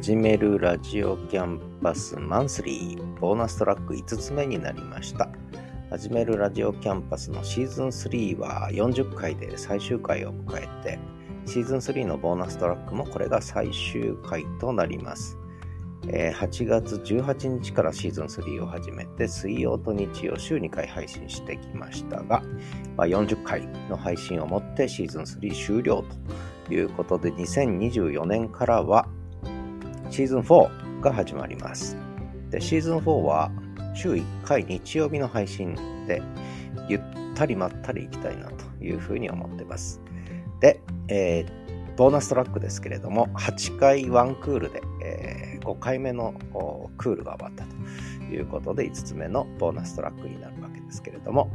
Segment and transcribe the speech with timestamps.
[0.00, 3.20] 始めるラジオキャンパスマンスリー。
[3.20, 5.28] ボーナストラック5つ目になりました。
[5.90, 10.98] 始めるラジオキャンパスのシーズン3は40回で最終回を迎えて
[11.44, 15.36] シーズン3のボーナストラックもこれが最終回となります。
[16.06, 22.42] 8月18日からシーズン3を始めて水曜と日曜週2回配信してきましたが、
[22.96, 26.06] まあ、40回の配信をもってシーズン3終了
[26.66, 29.06] ということで2024年からは
[30.10, 31.96] シーズン4が始まります。
[32.50, 33.50] で、シーズン4は
[33.94, 35.74] 週1回日曜日の配信
[36.06, 36.20] で
[36.88, 37.00] ゆっ
[37.34, 40.00] たりまったりいきたいなというふうに思ってます。
[40.58, 46.34] で、えー、ボーナストラックですけれども、8回ワンクールで、えー、5回目の
[46.98, 51.52] クールが終わったということで、5つ目のボーナストラックになるわけですけれども、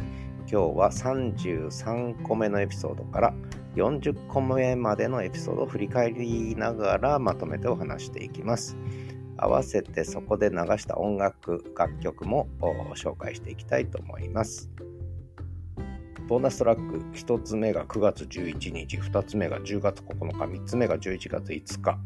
[0.49, 3.33] 今日は33個目のエピソードから
[3.75, 8.77] 40個目までのエピソードを振り返りながらまとめてお話していきます。
[9.37, 12.47] 合わせてそこで流した音楽、楽曲も
[12.95, 14.69] 紹介していきたいと思います。
[16.27, 21.99] ボーナストラック1つ目が9月11日、2つ目が10月9日、3つ目が11月5日、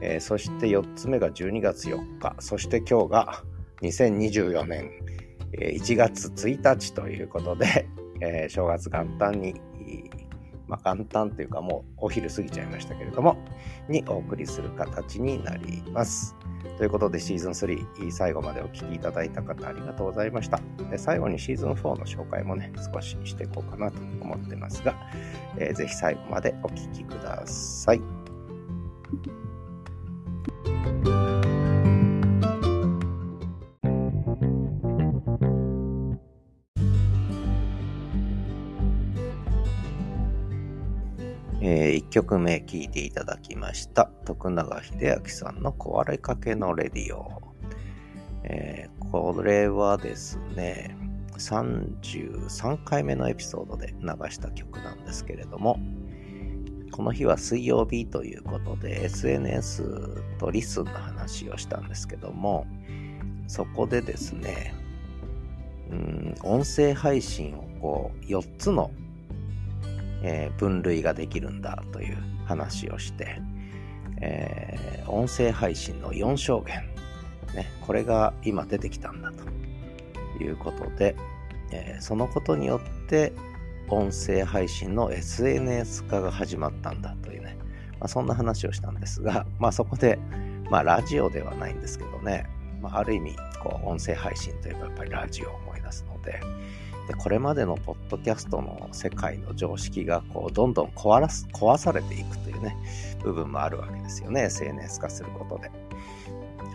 [0.00, 3.44] えー、そして4つ目が12月4日、そして今日が
[3.82, 4.90] 2024年
[5.52, 7.86] 1月1日ということで、
[8.20, 9.60] えー、正月元旦に
[10.72, 13.36] まあ、元旦というかもうお昼過ぎちゃいましたけれども、
[13.90, 16.34] にお送りする形になります。
[16.78, 20.60] ということでシーズン3最後までお聴きいただいた方ありがとうございました。
[20.90, 24.94] で最後にシーズン4の紹介もね、少ししていこうかなと思ってますが、
[25.58, 28.00] えー、ぜひ最後までお聴きください。
[42.12, 44.04] 曲目聴いていただきました。
[44.26, 47.40] 徳永秀明さんの壊れかけのレディオ。
[48.44, 50.94] えー、これはですね、
[51.38, 55.80] 33回目のエピソードで流した曲なんですけれども、
[56.90, 62.66] この日は水曜日ということで SNS とリスンの話をしたんですけども、
[63.46, 64.74] そこでですね、
[65.90, 68.90] うん、音声配信をこう4つの
[70.22, 72.16] えー、分類ができるんだという
[72.46, 73.40] 話をして、
[74.20, 76.76] えー、音声配信の4証言、
[77.54, 81.16] ね、これが今出てきたんだということで、
[81.72, 83.32] えー、そのことによって
[83.88, 87.56] 音声配信の SNS 化が始まったんだというね、
[87.98, 90.18] まあ、そんな話をしたんですが、まあ、そこで、
[90.70, 92.46] まあ、ラジオではないんですけどね、
[92.80, 96.40] まあ、ある意味こう音声配信といえばやっぱりラジオを思い出すので、
[97.08, 102.76] でこれまでのポッドキャストの世界の常識がこうどんどん壊らす壊されていくというね
[103.22, 104.44] 部分もあるわけですよね。
[104.44, 105.70] SNS 化することで。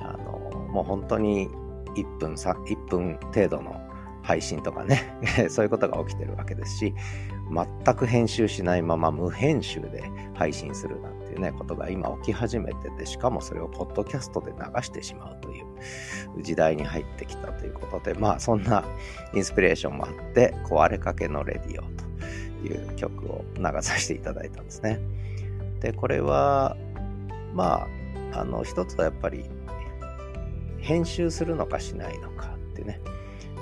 [0.02, 1.50] あのもう本当に
[1.96, 3.82] 1分 ,1 分程度の
[4.22, 5.18] 配信とかね
[5.50, 6.94] そういうことが起きてるわけですし
[7.50, 18.84] 全く編集しないまま無編集で配信するなんねことが今起き始めててしかもそれをポッドキャストで流してしまうという時代に入ってきたということでまあそんな
[19.34, 21.84] インスピレーションもあって「壊れかけのレディオ」
[22.62, 25.00] という曲を流させていただいたんですね。
[25.80, 26.76] でこれは
[27.54, 27.88] ま
[28.34, 29.46] ああの一つはやっぱり
[30.80, 33.00] 編集するのかしないのかってね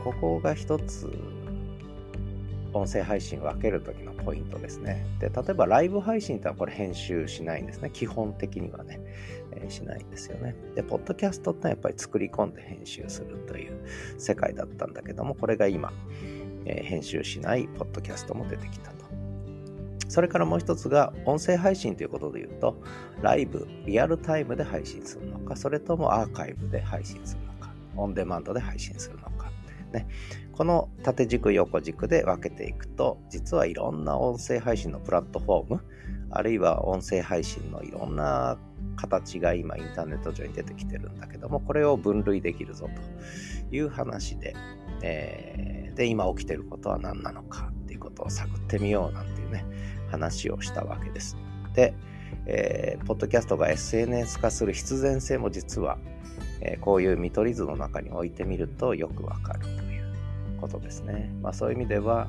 [0.03, 1.09] ここが一つ
[2.75, 5.05] 音声配信分ける時のポイントですね。
[5.19, 7.89] で、例えばライブ配信ってのはこれ編集しないんですね。
[7.89, 8.99] 基本的にはね、
[9.51, 10.55] えー、しないんですよね。
[10.75, 13.79] で、ポッドキャストってのはやっぱり作り込んで編集するという
[14.17, 15.93] 世界だったんだけども、これが今、
[16.65, 19.05] えー、編集しないポッドキャストも出てきたと。
[20.09, 22.81] それからもう一つが音声配信ということで言うと、
[23.21, 29.49] ライブ、リアルタイムで配信するのか、それともアーカイブで配信するのか、オンデマンドで配信するのか。
[29.95, 30.07] ね。
[30.55, 35.81] この縦軸横軸で分けていくと、実はいろんな音声配信のプラットフォーム、
[36.31, 38.57] あるいは音声配信のいろんな
[38.95, 42.89] 形が今インターネット上に出てきてるんだけども、これを分類できるぞ
[43.69, 44.55] という話で、
[45.01, 49.65] えー、で、今起きてることは何なのかっていうことを探ってみようなんていうね、
[50.09, 51.35] 話をしたわけです。
[51.73, 51.93] で、
[52.45, 55.97] えー、ポッドキャストが SNS 化する必然性も実は、
[56.61, 59.84] えー、こういう見取り図の中に置いてみるとよくわかる
[60.65, 61.31] ことですね。
[61.41, 62.27] まあ、そういう意味では、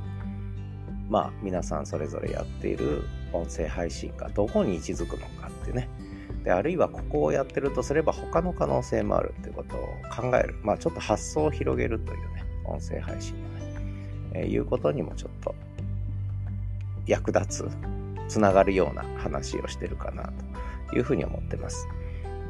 [1.09, 5.88] まあ、皆さんそれぞれやっている音声配信がどこに位置づくのかってね。
[6.44, 9.81] であるいはここをやってるとすれば他の可能性もあるっていうことを
[10.15, 10.55] 考える。
[10.62, 13.61] まあちょっと発想を広げるというね、音声配信のね、
[14.35, 15.55] えー、いうことにもちょっと
[17.06, 17.69] 役立つ、
[18.29, 20.33] つながるような話をしてるかな
[20.88, 21.88] というふうに思ってます。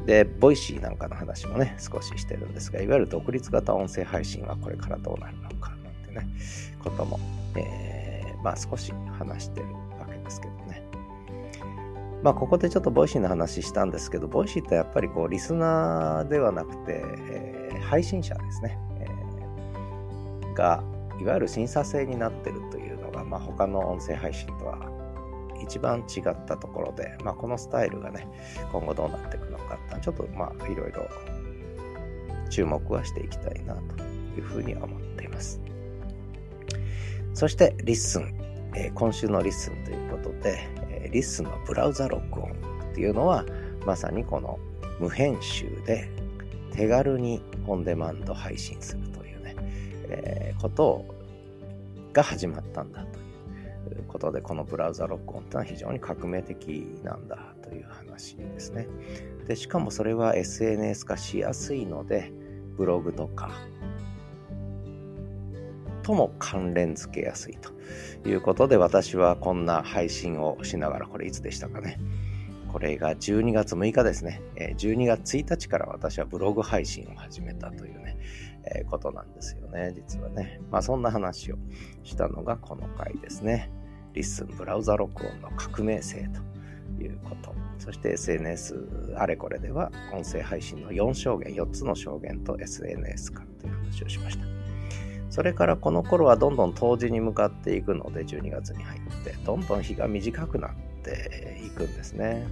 [0.05, 5.46] で、 Voicy なんかの話もね、少ししてるんですが、いわゆる独立型音声配信はこれからどうなるか
[6.19, 6.27] ね、
[6.83, 7.19] ことも、
[7.55, 9.67] えー、まあ少し話してる
[9.99, 10.83] わけですけどね。
[12.23, 20.83] まあここでちょっと Voicy の話したんですけど、 Voicy ってやっぱりこう、リスナーではなくて、えー、配信者ですね、えー、が、
[21.19, 24.97] いわゆる審査制になってるというのが、まあ他の音声配信とは
[25.61, 28.27] 一番違ったところで、まあ、このスタイルがね、
[28.71, 31.07] 今後どうなっていくのかってちょっとまあいろいろ
[32.49, 34.03] 注目はしていきたいなと
[34.35, 35.59] いうふうに思っています。
[37.37, 38.33] そして LISTEN、
[38.73, 40.57] えー、今週の LISTEN ということで、
[40.89, 43.45] えー、 LISTEN のブラウザ録音っていうのは
[43.85, 44.57] まさにこの
[44.99, 46.09] 無編集で
[46.73, 49.55] 手軽にオンデマンド配信するというね、
[50.09, 51.05] えー、こと
[52.11, 56.67] が始まったんだということで、このブラウザ録音ってのは非常に革命的
[57.03, 58.87] なんだという話ですね。
[59.47, 62.31] で、しかもそれは SNS 化しやすいので、
[62.77, 63.51] ブログとか
[66.07, 71.99] とも関連付けやすいということで、私はこんな配信をしながら、これいつでしたかね。
[72.71, 74.41] これが12月6日ですね。
[74.55, 78.17] 12月1日から私はブログ配信を始めたというね、
[78.89, 80.61] ことなんですよね、実はね。
[80.71, 81.57] まあそんな話を
[82.03, 83.69] したのがこの回ですね。
[84.13, 87.53] リッスンブラウザ録音の革命性ということ。
[87.79, 94.66] そして SNS あれこれでは音声配信の4証言、4つの証言と SNS 化という話をしました。
[95.37, 100.71] それからこの頃はどんどん冬至に向かっていくので12月に入ってどんどん日が短くなっ
[101.03, 102.47] ていくんですね。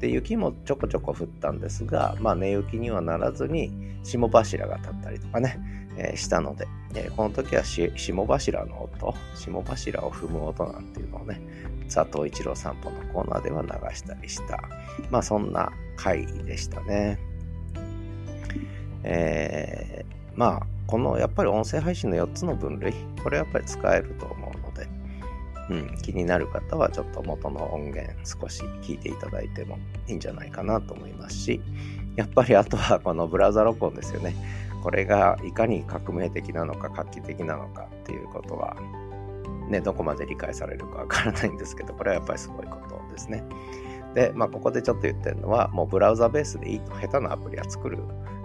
[0.00, 3.72] で雪もちょこちょこ降ったんですが、まあ、寝雪にはならずに
[4.02, 5.58] 霜柱が立ったりとかね、
[5.96, 11.40] えー、したので、えー、この時は霜柱の音霜柱を踏む音なんていうのをね
[11.88, 14.60] 佐藤一郎散歩のコーナーでは流したりした
[15.08, 17.18] まあそんな回でしたね
[19.04, 24.88] えー、まあこのやっぱり音声配信の4つの分類これやっぱり使えると思うので
[25.68, 31.60] うん、気になる方はちょっと元の音源少し聞いていただいてもいいんじゃないかなと思いますし、
[32.14, 34.34] やっぱりあとはこのブラウザ録音ですよね。
[34.82, 38.76] これがいかに革命的なのか画期的なのかっていうことは、
[39.68, 43.42] ね、どこまで理解されるかわからないんですけど、これはやっぱりすごいことですね。
[44.14, 47.98] で、まあ、ここでちょっと言ってるのは、もうブラウザベースでいいと、下手なアプリは作る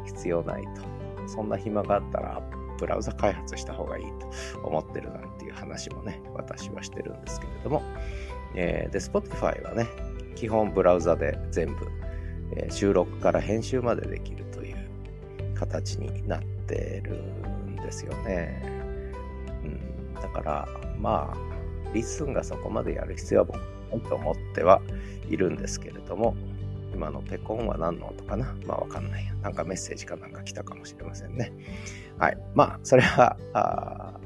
[0.06, 1.00] 必要ないと。
[1.31, 2.42] そんな暇があったら
[2.78, 7.83] ブラウザ開発した方がいいと思ってるなんていう話もね、私はしてるんですけれども、
[8.56, 9.88] えー、で、Spotify はね、
[10.36, 11.88] 基本ブラウザで全部、
[12.56, 14.78] えー、収録から編集までできるという
[15.56, 18.63] 形になってるんですよね。
[19.63, 20.68] うん、だから、
[21.00, 24.81] まあ、 LISTEN がそこまでやる必要は僕と思っては
[25.30, 26.36] いるんですけれども、
[26.94, 28.56] 今のペコンは何の音かな？
[28.66, 29.34] まあわかんないや。
[29.36, 31.52] なんかメッセージかなんか来たかもしれませんね。
[32.18, 32.38] はい。
[32.54, 34.20] まあ、それは、あ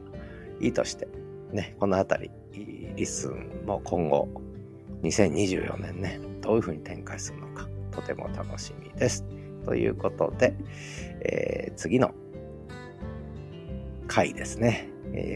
[0.60, 1.08] いいとして、
[1.52, 4.28] ね、このあたり、 LISTEN も今後、
[5.04, 9.24] 2024年ね、どういうふうに展開するのか、とても楽しみです。
[9.66, 10.56] ということで、
[11.22, 12.14] えー、次の
[14.08, 14.90] 回ですね。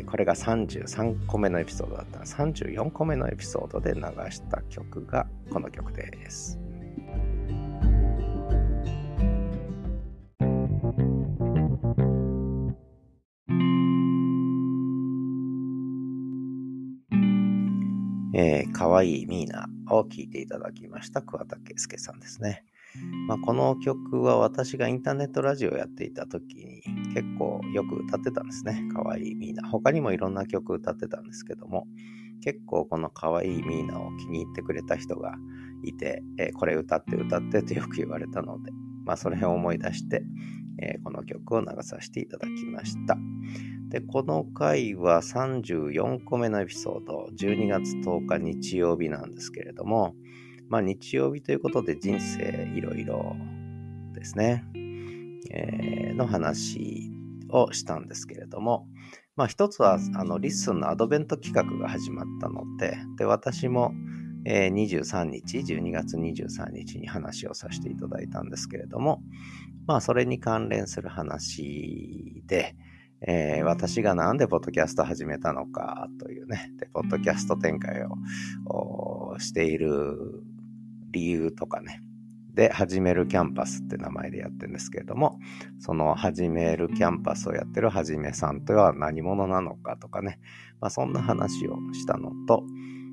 [0.08, 6.60] これが33個目のエピソードだったら34個目のエピソードで流した曲がこの曲です。
[18.42, 22.64] えー、かわいいミーナを聴いていただきました桑田佳祐さんですね。
[23.28, 26.82] まあ、この曲は私がインターネットラジオをやっていた時に
[27.14, 28.90] 結構よく歌ってたんですね。
[28.94, 29.68] かわいいミーナ。
[29.68, 31.86] 他にもいろんな曲歌ってたんですけども、
[32.42, 35.36] 結構このかわいいミーナを気に入ってくれた人が
[35.84, 38.72] いて、えー、これ歌って歌ってとよく言われたので、
[39.06, 40.24] まあそれを思い出して、
[40.82, 43.18] えー、この曲を流させていただきました。
[43.90, 50.16] で、この回は34個目のエピソード、12月10日日曜日なんですけれども、
[50.70, 53.36] まあ日曜日ということで人生いろいろ
[54.14, 54.64] ですね、
[55.52, 57.12] えー、の話
[57.50, 58.88] をしたんですけれども、
[59.36, 63.92] まあ一つはあのリッスンのアドベント企画が始まったので、で、私も、
[64.46, 69.24] えー、23日、12月23日に話をさせていただいたんですけれども、
[69.88, 72.76] まあそれに関連する話で、
[73.22, 78.04] えー、私がなんでポッドキャスト始めたのかというね、で、ポッドキャスト展開
[78.66, 80.44] をしている
[81.12, 82.02] 理由とかね、
[82.54, 85.40] で、始めるキャンパスって名前でやってるんですけれども、
[85.80, 90.40] その始めるキャンパスをやってるはじめさんとは何者なのかとかね、
[90.80, 92.64] まあそんな話をしたのと、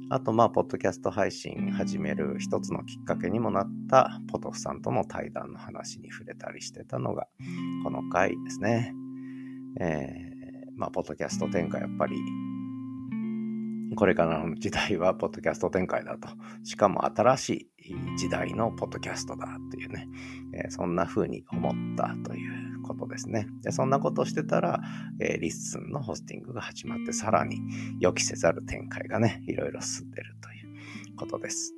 [0.09, 7.27] あと、まあ、ポッドキャスト配信始める一つのきっかけにもなった、ポトフさんとの対談の話に触れたりしてたのが、
[7.83, 8.95] この回ですね。
[9.81, 12.17] えー、まあ、ポッドキャスト展開やっぱり
[13.97, 16.29] これからの時代はポッドキャスト展開だと。
[16.65, 20.09] しかも新しい時代のポッドキャストだというね、
[20.53, 23.49] えー、そんな風に思ったということですね。
[23.63, 24.81] でそんなことをしてたら、
[25.21, 27.59] えー、 LISTEN のホスティングが始まって、さらに
[27.99, 30.63] 予期せざる展開がね、いろいろ進んでるとい
[31.13, 31.75] うことです。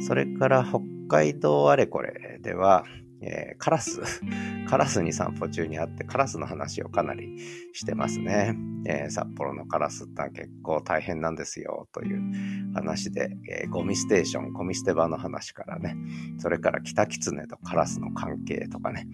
[0.00, 2.84] それから北海道あれこれでは、
[3.22, 4.00] えー、カラス、
[4.68, 7.38] カラスに散歩中に会って、カラスの話をかなり
[7.72, 8.56] してますね。
[8.86, 15.96] えー、札幌のカラスって結構大変なんですよ、という話で、えー、ゴミステーション、ゴミ捨て場の話からね、
[16.38, 19.06] それからキタキツネとカラスの関係とかね。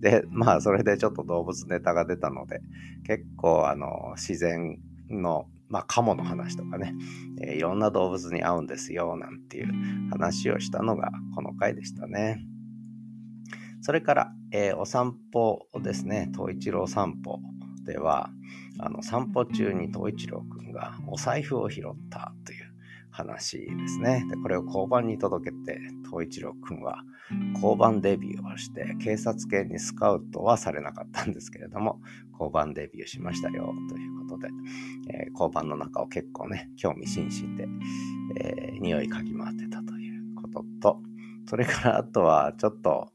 [0.00, 2.60] で、まあ、それでちょっと動物ネタが出たので、
[3.04, 4.78] 結構、あの、自然
[5.10, 6.94] のまあ、カモの話とかね、
[7.40, 9.72] えー、いろんな動物に会うんですよ、なんていう
[10.10, 12.44] 話をしたのがこの回でしたね。
[13.82, 17.40] それから、えー、お散歩ですね、東一郎散歩
[17.84, 18.30] では、
[18.78, 22.72] あの散歩中に東一郎くんがお財布を拾ったという
[23.10, 24.24] 話ですね。
[24.30, 27.02] でこれを交番に届けて、東一郎くんは
[27.54, 32.00] 交番デビューをして、警察犬にスカウトはされなかったんですけれども、
[32.32, 34.48] 交番デビューしましたよということで、
[35.08, 37.66] えー、交番の中を結構ね、興味津々で、
[38.38, 41.00] えー、匂い嗅ぎ回ってたということと、
[41.46, 43.12] それからあとはちょっと、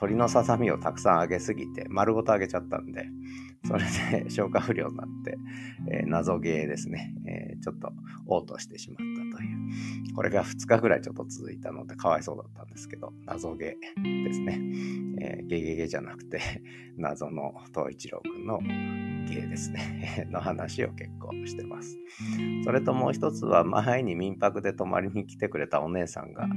[0.00, 3.06] 鶏のささみをたくさんあげすぎて、丸ごとあげちゃったんで、
[3.66, 3.84] それ
[4.22, 5.36] で 消化不良になって、
[5.90, 7.92] えー、謎ゲーですね、えー、ちょっと
[8.26, 8.96] 嘔吐してしまっ
[9.30, 10.14] たという。
[10.14, 14.58] これが2日ぐらいちょっと続いたので、かわいそうだったんですけど、謎ゲーですね。
[15.20, 16.40] えー、ゲゲゲじゃなくて、
[16.96, 18.58] 謎の東一郎くんの
[19.28, 20.26] ゲーですね。
[20.32, 21.98] の話を結構してます。
[22.64, 26.48] それともう一つは、前に民泊で泊まりに来てくれたお姉さんが、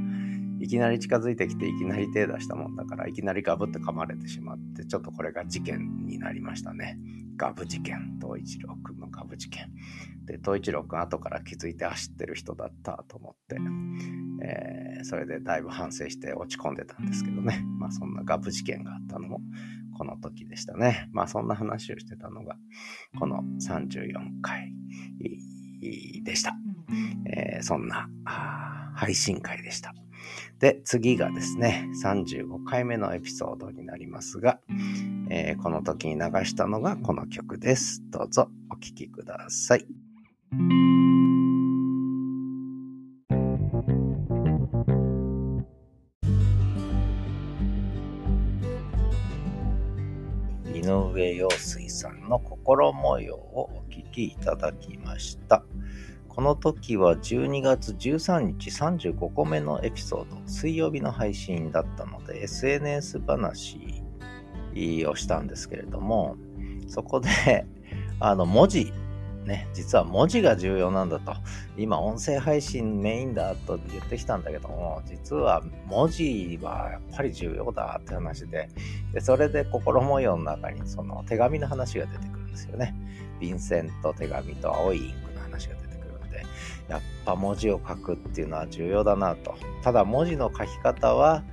[0.64, 6.98] いきなり近づいてきていきなり手出したもんだからいきなりガブって噛まれてしまってちょっとこれが事件になりましたね。
[7.36, 8.18] ガブ事件。
[8.22, 9.70] 東一郎くんのガブ事件。
[10.26, 13.58] で、東一郎くん後から気づいて走ってる人だったと思って、
[14.42, 17.66] えー、それでだいぶ反省して落ち込んでたんですけどね。
[17.80, 19.42] まあそんなガブ事件があったのも
[19.98, 21.10] この時でしたね。
[21.12, 22.56] まあそんな話をしてたのが
[23.20, 24.72] この34回
[26.24, 26.56] でした。
[27.26, 28.08] えー、そんな
[28.96, 29.94] 配信会でした。
[30.60, 34.60] で、次がですね、35回目のエピソードになりますが、
[35.30, 38.02] えー、この時に流したのがこの曲です。
[38.10, 39.86] どうぞお聴きください。
[50.74, 55.64] 井上陽水さんの心模様をお聴きいただきました。
[56.36, 64.02] この時は12月13日35個目のエピソード、水曜日の配信だったので、SNS 話
[65.08, 66.36] をしたんですけれども、
[66.88, 67.68] そこで、
[68.20, 68.92] あの、文字、
[69.46, 71.34] ね、実は文字が重要なんだと。
[71.78, 78.70] 今、音声配信メインだと言ってきたんだけども、実は文字はやっぱり重要だって話で、
[79.14, 82.96] でそれで心模様の中にその手紙の話が出てくるんですよね。
[83.40, 85.33] 便箋と手紙と青いインク
[86.88, 89.56] やっぱ文字を書くっていうのは重要だなと。
[89.82, 91.44] ただ文字の書き方は、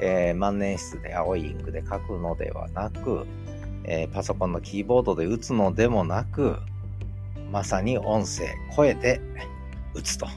[0.00, 3.26] えー、万年筆で青いインクで書くのではなく、
[3.84, 6.56] えー、パソコンのキーボードで打つのでもなく、
[7.50, 9.20] まさに音声、声で
[9.94, 10.26] 打つと。
[10.26, 10.32] ね、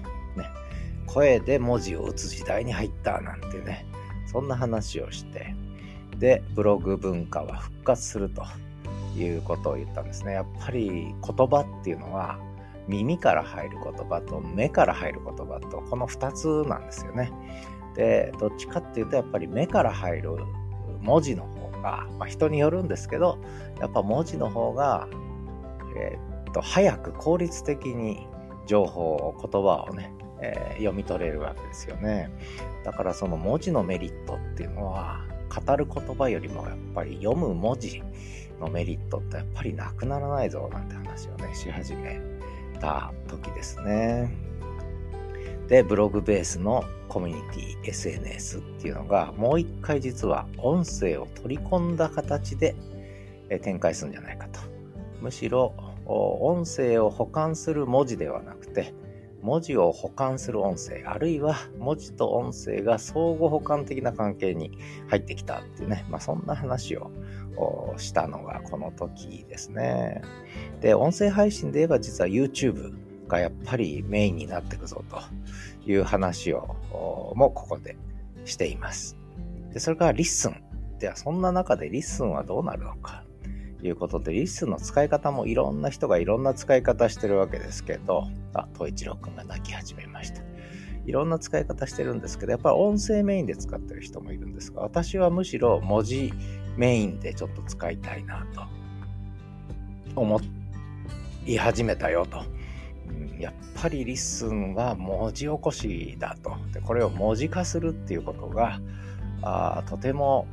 [1.05, 3.85] 声で文字を打つ時代に入ったなんてね、
[4.31, 5.55] そんな話をして、
[6.17, 8.43] で、ブログ文化は復活すると
[9.17, 10.33] いうことを言ったんですね。
[10.33, 12.39] やっぱり言葉っていうのは、
[12.87, 17.31] 耳から入る言葉と目から入る言葉とこの2つなんですよね。
[17.95, 20.37] でどっちかっていうとやっぱり目から入る
[21.01, 23.39] 文字の方が、まあ、人によるんですけど
[23.79, 25.07] やっぱ文字の方が、
[25.95, 28.27] えー、っと早く効率的に
[28.67, 32.29] 情報を言葉をね、えー、読み取れるわけですよね。
[32.83, 35.25] だからその文字のメリットっていうのは
[35.65, 38.03] 語る言葉よりもやっぱり読む文字
[38.59, 42.36] のメリットってやっぱりなくならないぞなんて話をねし始め
[42.79, 44.31] た時ですね。
[45.67, 52.75] で、ブログベースのコミュニティ SNS っていうのがもう一回実は音声を取り込んだ形で
[53.61, 54.59] 展開するんじゃないかと。
[55.21, 55.73] むしろ
[56.05, 58.93] 音声を保管する文字ではなくて
[59.41, 64.77] 文字を保管する音声あるいは文字と音声が相互補完的な関係に
[65.07, 67.11] 入ってきたっていうね、まあ、そんな話を
[67.97, 70.21] したのがこの時ですね。
[70.81, 72.93] で、音声配信で言えば実は YouTube
[73.27, 75.19] がやっぱりメインになっていくぞと
[75.89, 76.75] いう話を
[77.35, 77.97] もここで
[78.45, 79.17] しています。
[79.73, 80.63] でそれからリッスン。
[80.99, 83.23] ではそんな中でリッスンはどうなるのか
[83.87, 90.41] いうことでリッスンの使い方もいろんな人がいろんな使い方してるわけですけど、あ、東一郎くんが泣き始めました。
[91.05, 96.33] いろんな使い方してるんですけど、やっぱり音声メインで使ってる人もいるんですが、私はむしろ文字
[96.75, 98.61] メインでちょっと使いたいなと
[100.15, 100.41] 思
[101.45, 102.43] い始めたよと。
[103.39, 106.57] やっぱりリッスンは文字起こしだと。
[106.73, 108.81] でこれを文字化するっていうことが
[109.41, 110.47] あとても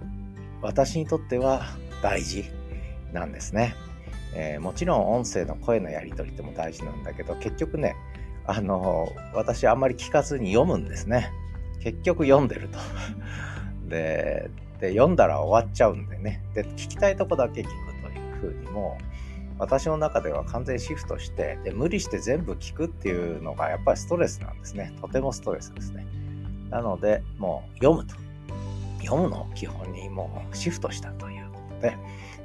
[0.62, 1.62] 私にとっては
[2.02, 2.44] 大事
[3.14, 3.74] なんですね。
[4.34, 7.94] えー、もちろん音声の声のやり取りっても大事なんだけど結局ね
[8.46, 11.32] あの、私あんまり聞かずに読むんですね。
[11.80, 12.78] 結局読んでると。
[13.88, 16.42] でで、読んだら終わっちゃうんでね。
[16.54, 17.70] で、聞きたいとこだけ聞く
[18.02, 18.98] というふうにも、
[19.58, 24.92] 私の中では完全シフトして、で、無理して全部聞くっていうのがやっぱりストレスなんですね。
[25.00, 26.06] とてもストレスですね。
[26.70, 28.16] なので、もう読むと。
[29.00, 31.43] 読むのを基本にもうシフトしたという
[31.90, 31.98] こ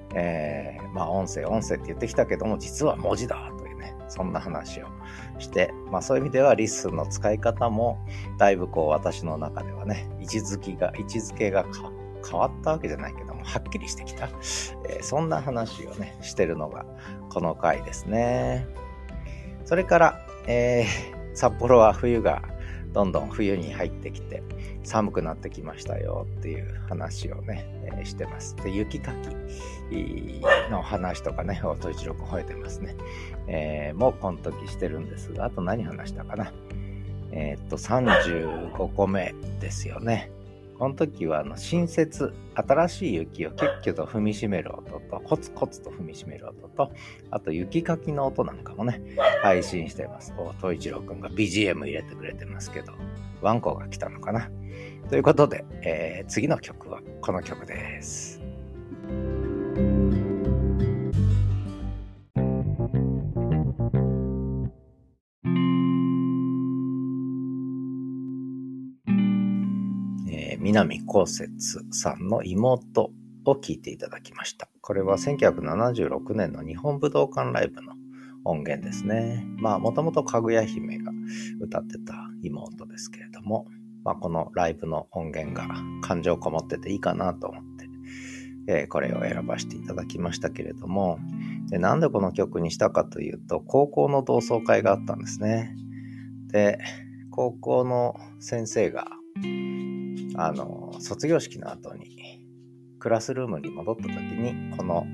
[0.10, 4.88] とで、えー、まあ音声、音声って言ってきたけども、実は文字だというね、そんな話を
[5.38, 8.00] して、まあそういう意味ではリッスンの使い方も、
[8.38, 11.66] だいぶこう私の中ではね、位置づきが、位置づけが
[12.30, 14.28] 変わったわけじゃないけども、はっきりしてきた。
[14.90, 16.86] えー、そんな話をね、してるのが
[17.30, 18.68] この回ですね。
[19.66, 22.42] それから、えー、札幌は冬が
[22.92, 24.42] どんどん冬に入ってきて
[24.90, 28.56] 寒くなってきましたよっていう話をね、えー、してます。
[28.56, 30.42] で、雪かき
[30.72, 32.96] の話とかね、 音一郎くん吠えてますね。
[33.48, 36.52] えー、もうこの時してるんですが、あと何話したかな。
[37.32, 40.32] えー、っと、35個目ですよね。
[40.80, 46.94] この時はあの新雪、新しい雪をキュッキュと踏みしめる音と、コツコツと踏みしめる音と、
[47.32, 49.02] あと雪かきの音なんかもね、
[49.44, 50.34] 配信してます。
[50.38, 52.94] お、東一郎くんが BGM 入れてくれてますけど、
[53.42, 54.50] ワンコが来たのかな。
[55.10, 58.42] ということで、えー、次の曲はこの曲です。
[70.70, 73.12] 南こうせつさんの妹
[73.46, 74.70] を聴いていただきました。
[74.82, 77.94] これは1976年の日本武道館ライブの
[78.46, 79.44] 音源ですね。
[79.58, 81.12] まあ、もともとかぐや姫が
[81.60, 83.66] 歌ってた妹ですけれども、
[84.04, 85.68] まあ、このライブの音源が
[86.02, 87.64] 感情こもってていいかなと思っ
[88.68, 91.18] て、えー、これを選ばせていただきましたけれども
[91.70, 95.76] で、なんでこの曲にしたかというと、高校の同窓会があったんですね。
[96.52, 96.80] で、
[97.32, 99.08] 高校の先生が、
[100.36, 102.46] あの、卒業式の後に
[103.00, 105.06] クラスルームに戻った時にこの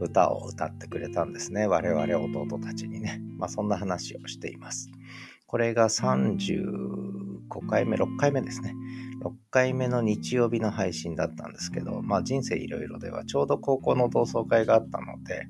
[0.00, 1.66] 歌を歌ってくれたんですね。
[1.66, 2.02] 我々
[2.40, 3.20] 弟たちにね。
[3.36, 4.90] まあそんな話をしています。
[5.46, 8.74] これが35回目、6回目ですね。
[9.22, 15.46] 6回目の日曜日の配信だったんですけど、まあ人生いろいろではちょうど高校の同窓会があったので、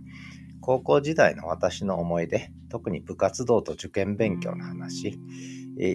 [0.60, 5.18] 高校時代の私の思い出、特に部活動と受験勉強の話、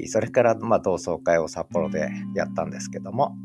[0.07, 3.35] それからまあ同窓会を札幌でやったんですけども、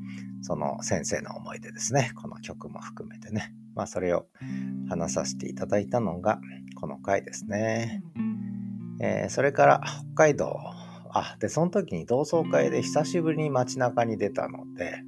[0.42, 2.12] その先生の思い出ですね。
[2.14, 3.55] この曲も含めてね。
[3.74, 4.26] まあそれを
[4.88, 6.40] 話させていただいたのが
[6.81, 8.03] この回ですね。
[9.00, 10.57] えー、それから北海道。
[11.12, 15.03] あ、で、その時に同窓会で久しぶりに街中に出たので、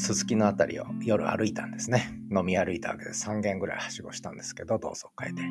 [0.00, 2.10] すすきの辺りを夜歩いたんですね。
[2.34, 5.42] 飲み歩いたわけで3軒ぐらいはしごしたんですけど、同窓会で。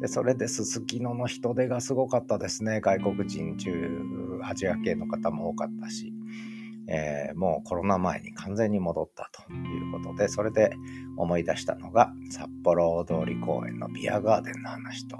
[0.00, 2.80] で、それですすきのの人出がすごかったですね。
[2.80, 3.70] 外国人中、
[4.42, 6.12] アジア系の方も多かったし、
[6.90, 10.72] えー、もうコロナ前に完全に戻ったということで、それで
[11.16, 15.18] 思い出したのが、札幌大通公園のビアガーデンの話と、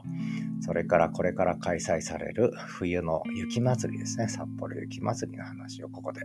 [0.60, 4.28] それからこれから開催される冬の雪祭りですね。
[4.28, 6.22] 札幌雪祭りの話をここで、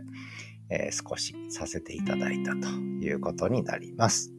[0.70, 4.32] えー、少しさせていただいたということになります。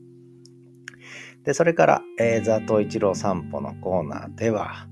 [1.44, 4.88] で、それから、えー、ザ・トイチロー散歩のコーナーでは、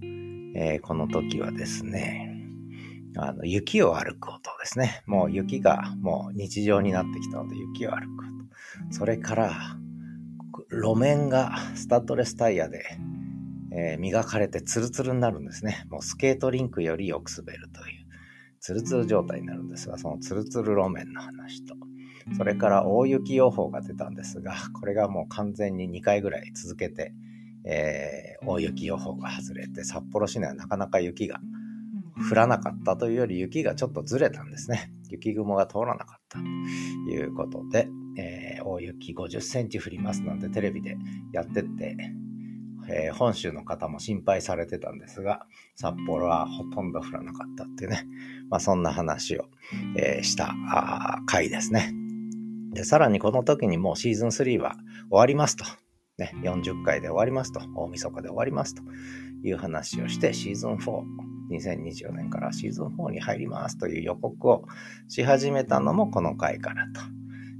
[0.55, 2.32] えー、この時はですね、
[3.17, 5.03] あの、雪を歩く音ですね。
[5.05, 8.93] もう雪がもう日常になってきたので、雪を歩く音。
[8.93, 9.77] それから、
[10.71, 12.83] 路面がスタッドレスタイヤで、
[13.71, 15.85] えー、磨かれてツルツルになるんですね。
[15.89, 18.05] もうスケートリンクよりよく滑るという、
[18.59, 21.75] ツルツル状態になるんですが、そのツルツル路面の話と、
[22.37, 27.13] それから大雪予報が出たんですが、これがもう完全に2回ぐらい続けて、
[27.65, 31.39] えー、大雪予報が外れて、札幌市内はなかなか雪が
[32.29, 34.91] 降らなかったというより雪がちょっとずれたんですね。
[35.09, 36.45] 雪雲が通らなかったと
[37.11, 40.97] いうことで、えー、大雪50センチ降りますなんてテレビで
[41.31, 41.95] やってって、
[42.89, 45.45] えー、本州の方も心配されてたんですが、
[45.75, 48.05] 札幌はほとんど降らなかったっていうね、
[48.49, 49.45] まあ、そんな話を、
[49.97, 50.53] えー、した
[51.25, 51.93] 回ですね。
[52.73, 54.75] で、さらにこの時にもうシーズン3は
[55.09, 55.65] 終わりますと。
[56.17, 57.59] ね、40回で終わりますと。
[57.75, 58.83] 大晦日で終わりますと
[59.43, 61.03] いう話をして、シーズン4、
[61.57, 64.65] 2024年からシーズン4に入りますという予告を
[65.07, 66.87] し始めたのもこの回から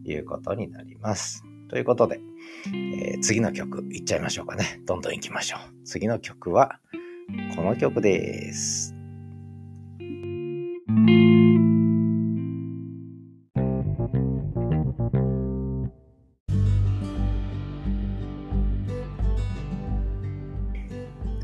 [0.03, 1.43] ということになります。
[1.69, 2.19] ということで、
[2.67, 4.81] えー、次の曲いっちゃいましょうかね。
[4.85, 5.85] どんどん行きましょう。
[5.85, 6.79] 次の曲は
[7.55, 9.02] この曲です。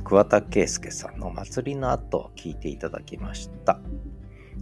[0.09, 3.79] 桑田佳祐さんの祭りの後を聞いていただきました。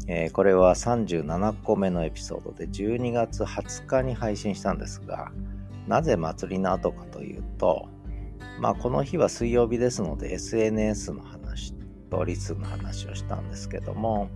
[0.06, 5.32] えー、これは37個目のエピソードで12月20日に配信したんですが、
[5.88, 7.88] なぜ祭りの後かというと、
[8.60, 11.74] まあこの日は水曜日ですので SNS の話
[12.10, 14.30] とリッスンの話をしたんですけども、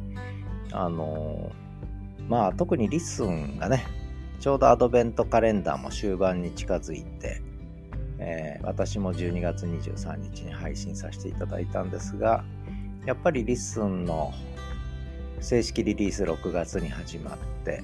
[0.71, 3.86] あのー、まあ特にリッスンがね、
[4.39, 7.41] ちょうどアドベントカレンダーも終盤に近づいて、
[8.24, 12.44] えー、私も12月23日に配信させていただいたんですが、
[13.06, 14.32] やっぱりリッスンの
[15.40, 17.82] 正式リリース6月に始まって、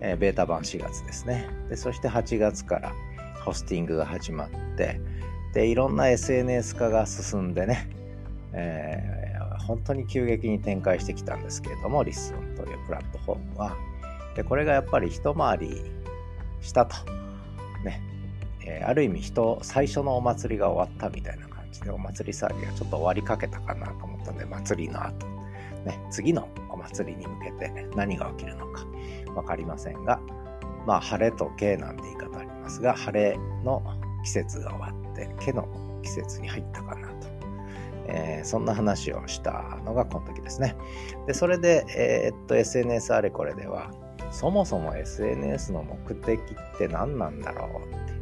[0.00, 1.76] えー、ベータ版4月ですねで。
[1.76, 2.92] そして8月から
[3.46, 5.00] ホスティングが始まって、
[5.54, 7.88] で、いろんな SNS 化が進んでね、
[8.52, 13.76] えー、本当に急激に展開してきたんですけれども、リッスンというプラットフォームは。
[14.34, 15.80] で、これがやっぱり一回り
[16.60, 16.94] したと。
[17.84, 18.02] ね、
[18.66, 25.26] えー、ある意味人、最初のお祭りが終わったみたいな感じで、お祭り騒ぎがちょっと終わりかけたかなと思ったんで、祭りの後、
[25.84, 28.84] ね、次のお祭りに向けて何が起きるのか
[29.34, 30.20] 分かりませんが、
[30.84, 33.82] まあ、晴れと毛なんて言い方ありますが、晴れの
[34.24, 37.26] 季節が終わって、毛の季節に入ったかなと。
[38.08, 40.76] えー、そんな話をしたのがこの時ですね。
[41.26, 43.90] で、それで、えー、っと、SNS あれこれでは、
[44.30, 48.15] そもそも SNS の目的って何なんだろう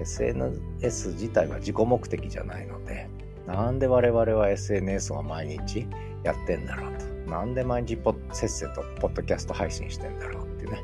[0.00, 3.08] SNS 自体は自己目的じゃないので、
[3.46, 5.86] なんで我々は SNS を毎日
[6.22, 7.30] やってんだろうと。
[7.30, 7.98] なんで毎日
[8.32, 10.82] せっせとポッドキャスト配信してんだろうっていうね。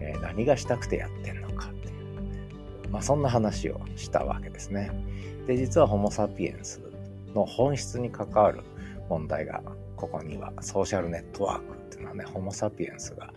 [0.00, 2.90] えー、何がしたくてやってんのかっていう。
[2.90, 4.90] まあそんな話をしたわけですね。
[5.46, 6.80] で、実はホモ・サピエンス
[7.34, 8.62] の本質に関わる
[9.08, 9.62] 問題が
[9.96, 13.32] ここにはソーシャルネットワークっていうのはね、ホモ・サピエンスが、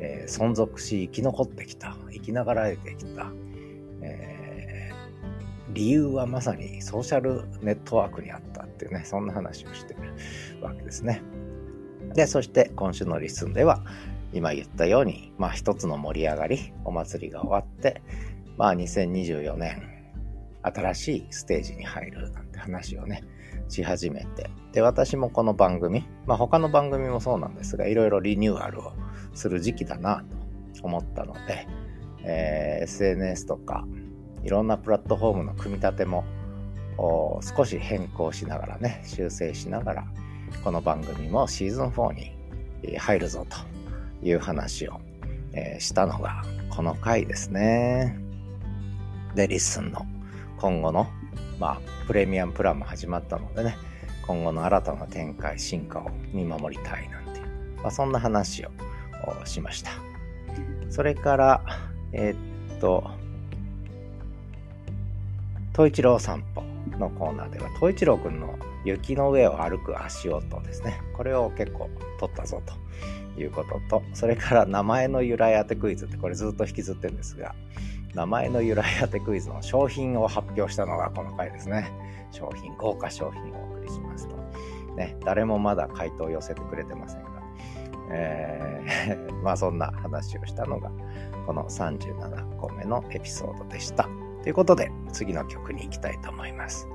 [0.00, 3.32] えー、存続し生き残ってきた、生きながらえてきた、
[4.02, 4.43] えー
[5.74, 10.00] 理由はまさにソーシャルネットワークにあったっていうね、そんな話をしてる
[10.62, 11.20] わけですね。
[12.14, 13.82] で、そして今週のリスンでは、
[14.32, 18.02] 今言ったように、まあ一つの盛り上がり、お祭りが終わって、
[18.56, 19.82] まあ2024年、
[20.62, 23.22] 新しいステージに入るなんて話をね、
[23.68, 24.50] し始めて。
[24.72, 28.92] で、私もこの番組、まあ他の番組もそうなんですが、いろいろリニューアルを
[29.34, 30.24] する時期だな
[30.78, 31.66] と思ったので、
[32.22, 33.84] えー、SNS とか、
[34.44, 36.24] いろんなプラットフォームの組み立ても
[37.56, 40.04] 少し変更しながらね、修正しながら、
[40.62, 43.56] この番組もシーズン4に入るぞと
[44.26, 45.00] いう話を、
[45.54, 48.18] えー、したのがこの回ですね。
[49.34, 50.06] で、リッスンの
[50.58, 51.08] 今後の、
[51.58, 53.76] まあ、プレミアムプランも始まったのでね、
[54.26, 57.40] 今後の新たな展開、進化を見守りたいなんて、
[57.82, 58.70] まあ、そんな話を
[59.46, 59.90] しました。
[60.90, 61.64] それから、
[62.12, 63.23] えー、っと、
[65.74, 66.62] 東一郎散歩
[66.98, 71.00] のコーナーでは、東一郎くんの雪の上を歩く足音ですね。
[71.14, 77.56] これを結構取ったぞということと、それから名前の由来当てクイズってこれずっと引きずってるんですが、
[78.14, 81.90] 名前の由来当てクイズの商品を発表したのがこの回ですね。
[82.30, 84.36] 商品、豪華商品をお送りしますと。
[84.94, 87.30] ね、誰もまだ回答を寄せてくれてませんが、
[88.12, 90.92] えー、 まあそんな話をしたのが、
[91.46, 94.08] この37個目のエピソードでした。
[94.44, 96.86] ということで、次の曲に行きたいと思います。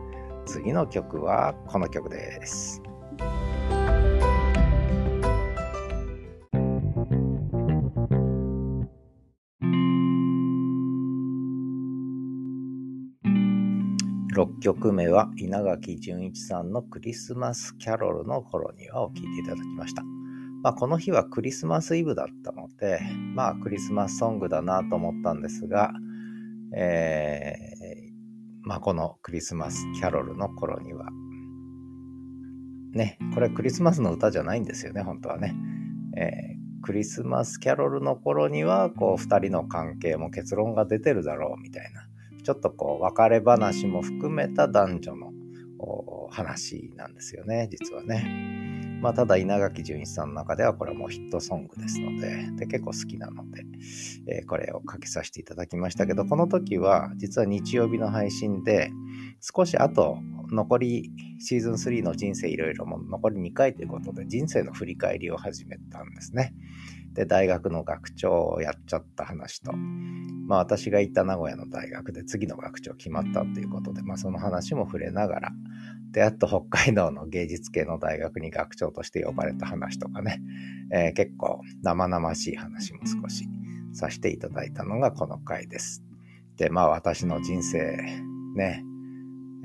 [0.46, 2.80] 次の曲はこの曲です。
[14.36, 20.04] 6曲目は稲垣淳一さんのクリスマスキャロルの頃にはを聴いていただきました。
[20.62, 23.00] まあ、この日はクリスマスイブだったので、
[23.34, 25.92] まあクリスマスソングだなと思ったんですが、
[26.76, 31.08] えー、まあ、このクリスマスキャロルの頃には、
[32.94, 35.56] ね、これクリスマスの歌じゃないんですよね、本当はね。
[36.18, 42.10] えー、クリスマスキャロルの頃には、こう、二人の関係も結論が出てるだろう、みたいな。
[42.44, 45.32] ちょっとこう別れ話も含めた男女の
[46.32, 48.59] 話なんですよね、実はね。
[49.02, 53.64] まあ、ただ稲垣潤一さんの中ではこれはもうヒットソングですので、で結構好きなので、
[54.28, 58.92] えー、これをかけさせていただきましたけど、この時は実は日曜日の配信で、
[59.42, 60.18] 少し後、
[60.52, 66.54] 残りシーズン3の人生いろいろも残り2回ということで、人生の振り返りを始めたんですね。
[67.14, 75.52] で、大学の学長をやっちゃった話と、まあ私が行った名古屋の大学で次の学長決まったっていうことで、まあその話も触れながら、
[76.12, 80.42] で、あと北海道の芸術系の大学に学長として呼ばれた話とかね、
[80.92, 83.48] えー、結構生々しい話も少し
[83.94, 86.04] させていただいたのがこの回です。
[86.58, 87.98] で、まあ私の人生
[88.56, 88.84] ね、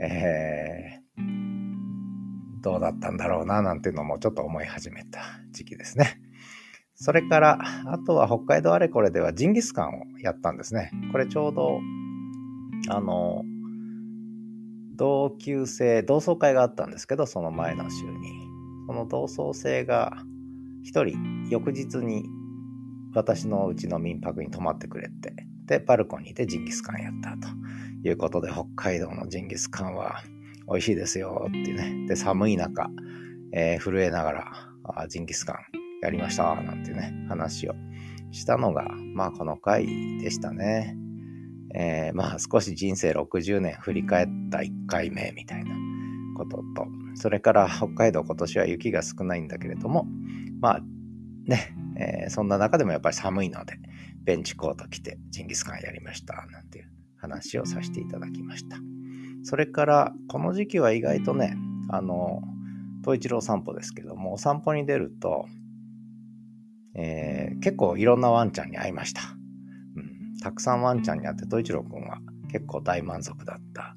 [0.00, 5.20] えー、どうだったんだろうななんていうのもちょっと思い始めた
[5.52, 6.23] 時期ですね。
[6.94, 10.90] それから、あとは北海道あれこれではジンギスカンをやったんですね。
[11.12, 11.80] これちょうど、
[12.88, 13.42] あの、
[14.96, 18.54] 同級生、同窓会があったんですけど、その前の週に。
[18.86, 20.12] その同窓生が
[20.82, 22.24] 一人、翌日に
[23.14, 25.34] 私のうちの民泊に泊まってくれて、
[25.66, 27.48] で、バルコニーでジンギスカンやったと
[28.06, 30.22] いうことで、北海道のジンギスカンは
[30.68, 32.06] 美味しいですよっていうね。
[32.08, 32.90] で、寒い中、
[33.52, 35.56] えー、震えながらジンギスカン
[36.04, 37.74] やりましたなんてね、話を
[38.30, 39.86] したのが、まあこの回
[40.18, 40.96] でしたね。
[41.74, 45.74] えー、まあ少し人生60年振り返った1回目みたいな
[46.36, 50.06] ことと、それから 北海道今年は雪が少ないんだけれども、
[50.60, 50.80] まあ
[51.46, 53.78] ね、えー、そんな中でもやっぱり寒いので、
[54.22, 58.76] ベンチコート着てジンギスカンやりましたなんていう話をさせていただきました。
[59.42, 61.56] それからこの時期は意外とね、
[61.88, 62.42] あの、
[63.02, 65.46] 東一郎散歩ですけども、お散歩に出ると、
[66.94, 69.22] えー、結構いろんなワンちゃんに会いました。
[69.96, 72.18] うん、たくさんワンちゃんに会って、統一郎くんは
[72.50, 73.96] 結構大満足だった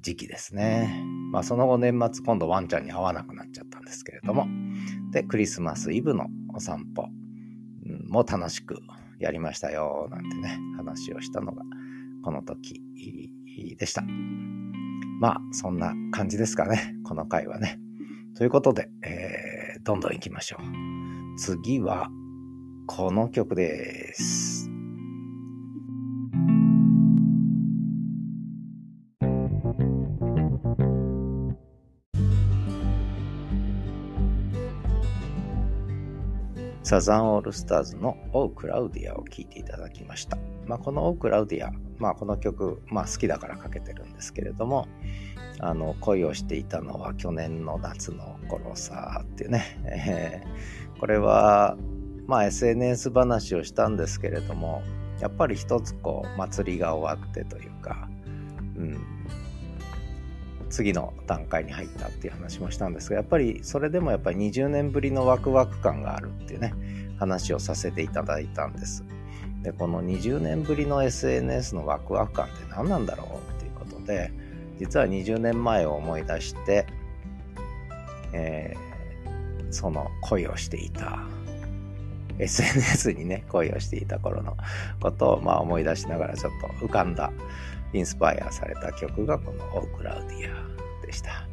[0.00, 1.04] 時期ですね。
[1.30, 4.46] まあその後年末今度ワンちゃんに会わなくなっちゃったんですけれども。
[5.12, 7.08] で、クリスマスイブのお散歩
[8.08, 8.80] も楽しく
[9.18, 11.62] やりましたよ、なんてね、話をしたのが
[12.24, 12.82] この時
[13.78, 14.02] でした。
[15.20, 17.78] まあそんな感じですかね、この回はね。
[18.34, 21.38] ということで、えー、どんどん行きましょう。
[21.38, 22.10] 次は、
[22.86, 24.68] この曲です。
[36.82, 40.36] サザンオールスターズのオークラウディアを聴いていただきました。
[40.66, 44.88] まあ、このオークラウディア、まあ、この曲、まあ、好きだからかけてるんですけれども、
[45.60, 51.76] あの恋をしていたのは去年の夏の頃さっていうね、えー、これは
[52.32, 54.82] まあ SNS 話をしたんですけれども
[55.20, 58.08] やっぱり一つこう祭りが終わってというか、
[58.74, 58.98] うん、
[60.70, 66.72] 次の段階に入ったっていう話もしたんですがやっぱりそれでもやっぱり20年ぶりのワクワク感があるっていうね
[67.18, 69.04] 話をさせていただいたんです。
[69.62, 74.32] でこの20年ぶりの SNS のワクワク感って何なんだろうっていうことで
[74.78, 76.86] 実は20年前を思い出して、
[78.32, 81.26] えー、その恋をしていた。
[82.38, 84.56] SNS にね、恋をしていた頃の
[85.00, 87.32] ことを、まあ、思い出しながらちょっと浮かんだ、
[87.92, 91.46] インスパイアされた曲がこのオークラウディアでした。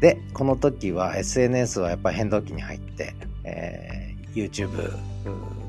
[0.00, 4.92] で、この時は SNS はやっぱり変動期に入って、えー、YouTube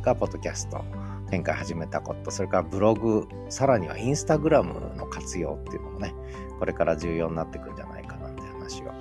[0.01, 0.83] がポッドキャスト
[1.29, 6.13] 展開始めたこと、それからブログ、さらにはインスタグラムの活用っていうのもね、
[6.59, 8.91] これから重要になってくるんじゃないかなって話を、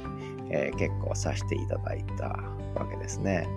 [0.51, 2.29] えー、結構させていただいた
[2.75, 3.49] わけですね。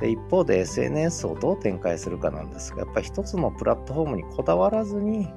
[0.00, 5.28] で一方で SNS をどう展開するかなんですがやっぱり一つのプラットフォームにこだわらずに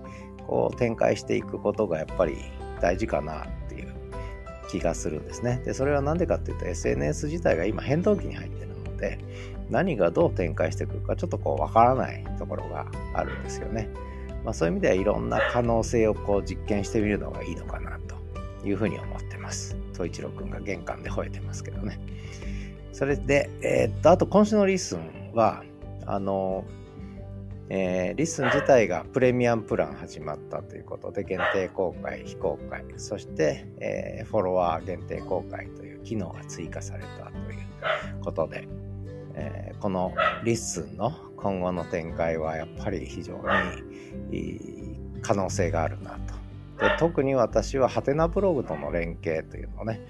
[0.45, 2.37] こう展開していくことがやっぱり
[2.81, 3.93] 大事かなっていう
[4.69, 5.61] 気がするんですね。
[5.65, 9.19] でそれは何でかっていうと SNS 自体が今変動期に入ってるので
[9.69, 13.89] 何がどう展開してくるかちょっとこうわからないところがあるんですよね。
[14.43, 18.15] まあ、そういう意味ではいろんな可能性をこう実験してみるのがいいのかなと
[18.65, 19.75] いうふうに思ってます。
[19.91, 21.99] 東一郎くんが玄関で吠えてますけどね。
[22.91, 25.63] それで、えー、っと、あと今週のリッスンは、
[26.05, 26.65] あの、
[27.69, 37.55] えー、リッスン自体がプレミアムプラン始まったということで、限定公開、非公開、そして、えー、フォロワー限定公開という機能が追加されたとい
[38.19, 38.67] うことで、
[39.35, 43.39] えー、このリッスンの今後の展開はやっぱり非常
[44.31, 46.33] にいい可能性があるなと。
[46.83, 50.01] で特に私ははてなブログとの連携というのをね、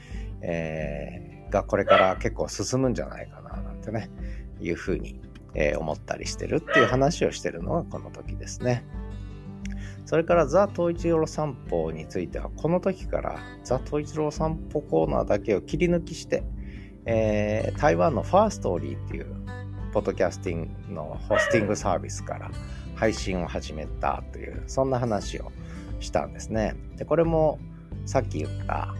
[0.42, 4.10] えーがこれから結構進むんじゃないかななんてね、
[4.60, 5.20] いうふうに、
[5.54, 8.86] えー、思ったりしてるっていう話をしてるのがこの時ですね。
[10.06, 16.44] それからザ・東一郎散歩については、この時からザ・東一郎散歩コーナーだけを切り抜きして、
[17.06, 19.36] えー、台湾のファーストーリーっていう
[19.94, 22.52] ポッドキャスティングのホスティングサービスから
[22.96, 25.52] 配信を始めたという、そんな話を
[26.00, 26.76] したんですね。
[26.96, 27.60] で、これも
[28.06, 28.96] さっき言った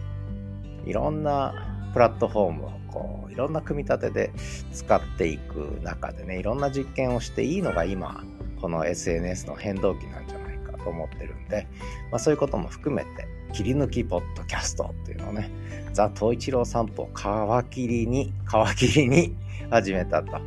[0.86, 4.32] いろんなプラットフォームをこういろんな組み立てで
[4.74, 8.24] 使っていく中でねいろんな実験をしていいのが今
[8.62, 11.68] この SNS の変動期なんじゃないかと思ってるんで、
[12.12, 15.50] まあ、そういうことも含めて切り抜きポッドキャストっていうのをね
[15.94, 18.34] ザ・東一郎散歩皮切りに
[18.74, 19.36] 皮切りに
[19.70, 20.40] 始めたと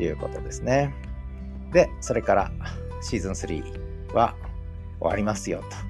[0.00, 0.92] いうことですね。
[1.72, 2.50] でそれから
[3.02, 4.34] シーズン3は
[4.98, 5.85] 終わりますよと。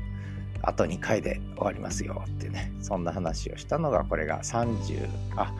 [0.66, 5.54] あと2回で終わりますよってね、そんな話をしたのが、これが30、あ、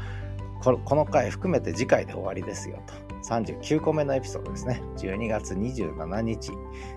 [0.61, 2.95] この回含めて次回で終わりですよと。
[3.29, 4.83] 39個目のエピソードですね。
[4.97, 6.53] 12月27日、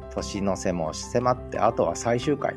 [0.09, 2.55] 年の瀬も迫って、あとは最終回、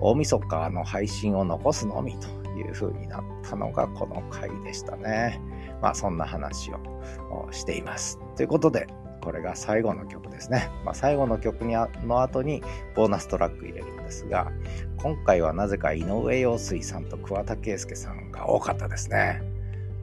[0.00, 2.28] 大晦日の配信を残すのみと
[2.58, 5.40] いう風になったのがこの回でしたね。
[5.80, 8.18] まあそんな話をしています。
[8.36, 8.88] ということで、
[9.22, 10.68] これが最後の曲ですね。
[10.84, 12.62] まあ、最後の曲にあの後に
[12.94, 14.50] ボーナストラック入れるんですが、
[14.98, 19.42] 今回はなぜか井上陽水さんと桑田佳祐さんが多かったですね。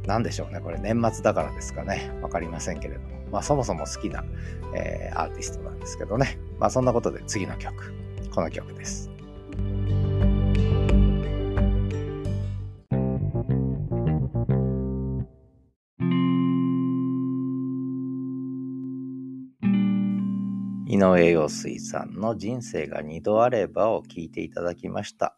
[0.08, 0.62] 何でしょうね。
[0.62, 2.12] これ年末だからですかね。
[2.22, 3.20] わかりませんけれども。
[3.32, 4.24] まあそもそも好きな、
[4.74, 6.40] えー、アーティストなんですけどね。
[6.58, 7.94] まあそんなことで次の曲。
[8.34, 9.12] この曲です。
[21.00, 25.34] 井上陽水さんの人生が二度あればを聞いていただきました。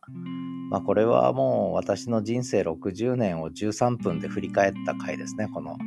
[0.72, 5.48] まあこれはもう私の人生60年を13分で振り返った回ですね。
[5.54, 5.78] この、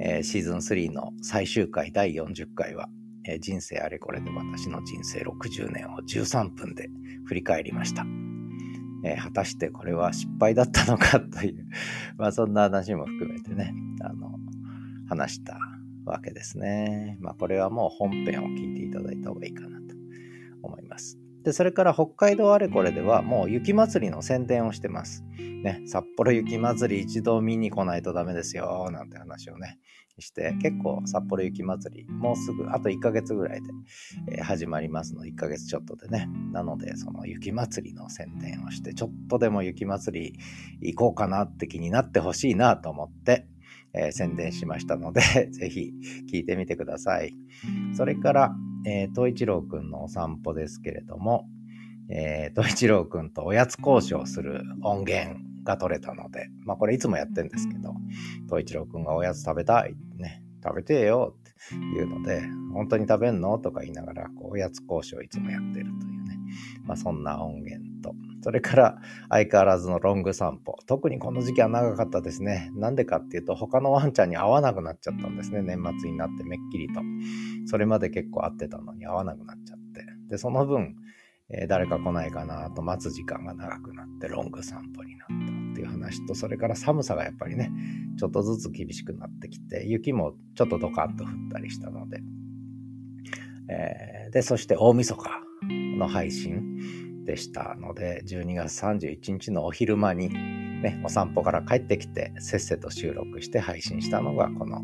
[0.00, 2.88] えー、シーズン3の最終回第40回は、
[3.26, 6.88] えー、人生あれこれで私の人生60年を13分で
[7.26, 8.06] 振り返りました。
[9.04, 11.66] えー、果たしてこれは失敗だったのかという
[12.16, 14.38] まあそんな話も含めてね、あの、
[15.10, 15.58] 話した
[16.04, 17.16] わけですね。
[17.20, 19.94] まあこれはもう本編を聞いていただいた方がいいかなと
[20.62, 21.18] 思います。
[21.42, 25.24] で、それから北海道あれこれではもう雪祭りの宣伝をしてます。
[25.38, 29.78] ね、札幌雪祭り一度見に来ないとダメですよ、なんて話をね、
[30.18, 33.70] して、結構札幌雪祭り、もうすぐ、あと1ヶ月ぐらいで、
[34.30, 36.28] えー、始まりますの、1ヶ月ちょっとでね。
[36.52, 40.38] なので、その雪祭りの宣伝をして、ちょっとでも雪祭り
[40.80, 43.46] 行こうかなって気になってほしいなと思って、
[43.94, 45.20] えー、宣伝しましたので
[45.52, 45.92] ぜひ
[46.30, 47.34] 聞いてみてください。
[47.94, 51.48] それから、えー、東一郎くんのお散歩ですけれども、
[52.08, 57.94] えー、東一郎くんとおやつ交渉する音源が取れたので、まあこれいつもやってんですけど、
[58.46, 61.52] 東一郎くんがおやつ食べたいってね、食べてよって
[61.94, 66.38] 言うので、本当に食べんのとか言いながら、こうおやつ交渉いつもやってるというね、
[66.84, 70.76] まあそんな音源と、それから相変わらずのロング散歩。
[70.86, 72.70] 特にこの時期は長かったですね。
[72.74, 75.62] なんでかっていうと他のワンちゃんに会わなくなっちゃったんですね。
[75.62, 77.00] 年末になってめっきりと。
[77.66, 80.04] それまで結構会ってたのに会わなくなっちゃって。
[80.28, 80.96] で、その分、
[81.50, 87.70] えー、誰か来ないかなと待つ時間が長くなってロング散歩になったっていう話と、それから寒さがやっぱりね、
[88.18, 92.20] ちょっとずつ厳しくなってきて、雪もちょっとドカッと降ったりしたので、
[93.68, 95.30] えー、で、そして大晦日
[95.98, 97.01] の配信。
[97.24, 100.28] でしたので、12月31日のお昼間に
[100.82, 104.82] ね、お散歩から帰ってきて、せっせと収録して配信したのがこの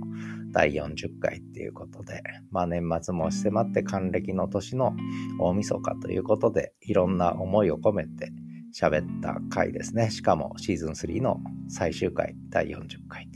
[0.53, 4.95] 第40回っていうことで、まあ年末も迫って還暦の年の
[5.41, 8.31] 大晦日ということで、いろんな思いを込めて
[8.75, 10.11] 喋った回ですね。
[10.11, 13.29] しかもシーズン3の最終回、第40回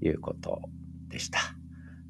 [0.00, 0.62] ということ
[1.08, 1.53] でした。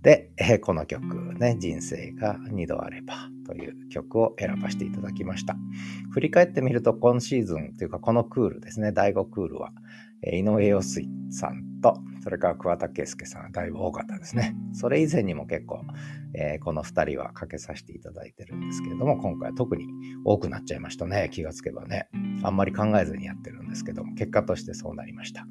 [0.05, 3.15] で、え、この曲ね、人生が2度あれば
[3.47, 5.57] という曲を選ばせていただきました。
[6.11, 9.73] 振り返ってみると今シーズンというかこのクールですね、第5クールは、
[10.23, 14.57] え、井上陽水さんと、それから桑田佳祐さんだいぶ多かったですね。
[14.73, 15.83] それ以前にも結構、
[16.35, 19.87] えー、この2人はかけさせていただいてるんですけれども、今回は特に
[20.25, 21.29] 多くなっちゃいましたね。
[21.31, 22.09] 気がつけばね。
[22.43, 25.47] あんまり考えずにやってるんですけども、結果としてそうなりました。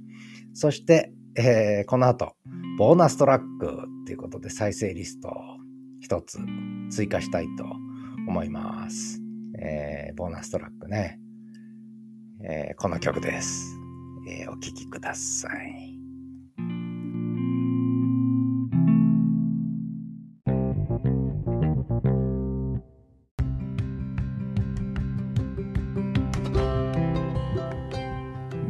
[0.53, 2.36] そして、えー、この後、
[2.80, 3.68] ボーナストラック
[4.01, 5.34] っていうことで再生リストを
[6.01, 6.39] 一つ
[6.89, 7.66] 追加したいと
[8.28, 9.22] 思います。
[9.60, 11.20] えー、ボーナストラックね、
[12.43, 13.78] えー、この曲です。
[14.28, 15.93] えー、お聴きください。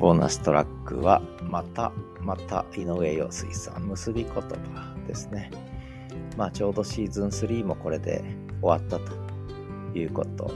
[0.03, 5.49] ボーナストラックはまたまた井上陽水さん結び言葉ですね。
[6.35, 8.21] まあちょうどシーズン3もこれで
[8.61, 9.13] 終わったと
[9.97, 10.51] いうこと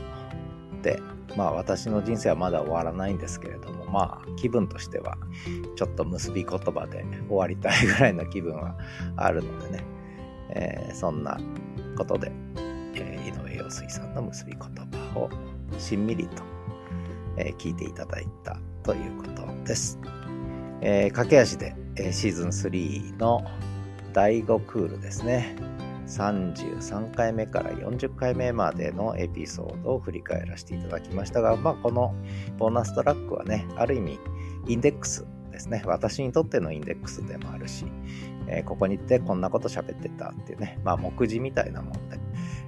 [0.81, 0.99] で、
[1.37, 5.15] まあ私の人生はまだ終わらないんですけれども、まあ気分としては
[5.77, 8.77] ちょっと結び言葉で終わりたいぐらいの気分は
[9.15, 9.85] あるのでね、
[10.49, 11.39] えー、そんな
[11.97, 12.33] ことで、
[12.95, 15.29] えー、井上陽水さんの結び言葉を
[15.79, 16.43] しんみりと、
[17.37, 19.99] えー、聞いていただいたということです。
[20.82, 23.43] えー、駆け足で、えー、シーズン3の
[24.13, 25.55] 第5クールですね。
[26.07, 32.15] 33回目から40回目までのエピソードを振り返らせていただきましたが、まあ、この
[32.57, 34.19] ボーナストラックはね、ある意味、
[34.67, 35.84] インデックスですね。
[35.86, 37.86] 私にとってのインデックスでもあるし、
[38.47, 42.19] えー、ここに行ってこんなこと喋ってたっていうね、まあ、目次みたいなもんで、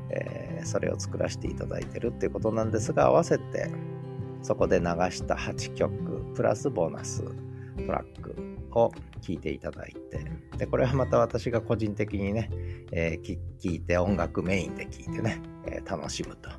[0.09, 3.71] えー、それを作らせていただいてるっていうことなんですが、合わせて、
[4.41, 8.35] そこで流した8曲、プラスボーナストラック
[8.71, 10.25] を聴いていただいて、
[10.57, 12.49] で、これはまた私が個人的にね、
[12.91, 16.49] えー、聞いて音楽メインで聴いてね、えー、楽しむと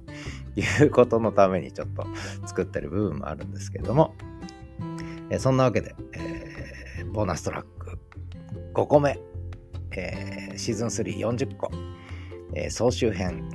[0.56, 2.06] いうことのためにちょっと
[2.46, 4.14] 作ってる部分もあるんですけども、
[5.30, 7.98] えー、そんなわけで、えー、ボーナストラック
[8.74, 9.18] 5個目、
[9.92, 11.70] えー、シーズン340個、
[12.54, 13.48] えー、総集編、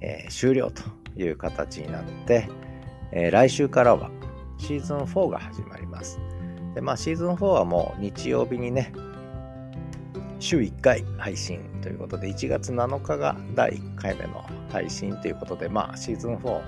[0.00, 0.82] えー、終了と
[1.16, 2.48] いう形になって、
[3.12, 4.10] えー、来週からは
[4.58, 6.18] シーズン4が始まります。
[6.74, 8.92] で、まあシーズン4はもう日曜日にね、
[10.38, 16.62] 週1回配信ということで、1月7日が第1回目の配信ということで、まあシーズン4、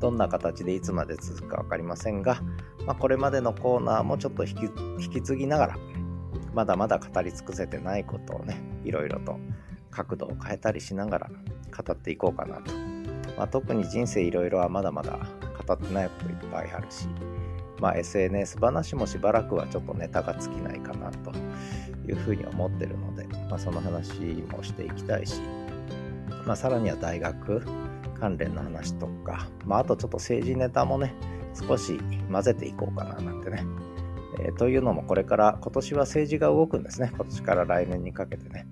[0.00, 2.40] どんな形でいつまで続くか分かりませんが、
[2.86, 4.62] まあ、これまでのコーナーもちょっと引き
[5.04, 5.78] 引き継ぎながら、
[6.54, 9.38] まだまだ語り尽くせてないことをね、いろいろと
[9.90, 11.30] 角度を変えたりしながら
[11.76, 12.72] 語っていこうかなと。
[13.36, 15.18] まあ、特に人生いろいろはまだまだ
[15.70, 17.06] 語ってないこといっぱいあるし、
[17.78, 21.32] まあ、SNS 話もしばらくはちょっとネタが尽きないかなと
[22.08, 24.12] いうふうに思ってるので、まあ、その話
[24.52, 25.40] もしていきたいし、
[26.46, 27.62] まあ、さらには大学
[28.18, 31.14] 関連の話とか、まあ、あとちょっと政治ネタもね
[31.54, 31.98] 少し
[32.30, 33.64] 混ぜていこうかななんてね、
[34.40, 37.10] えー、というのもこれから今年は政治が動くんですね。
[37.14, 38.66] 今年から来年にかけてね、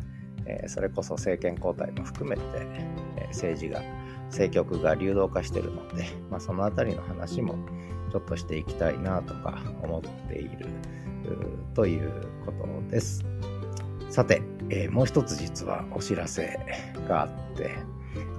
[0.47, 2.43] えー、それこそ政権交代も含めて、
[3.17, 3.83] えー、政治が
[4.29, 7.57] 政局が流動化してるので、まあ、そのあたりの話も
[8.11, 10.67] ちょっとしていきたいなとか思っている
[11.75, 12.11] という
[12.45, 13.25] ことです。
[14.11, 16.59] さて、えー、もう一つ実はお知らせ
[17.09, 17.71] があって、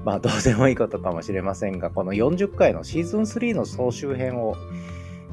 [0.04, 4.56] まあどうでもいいことかもしれませんが、この40回のシーズン3の総集編を、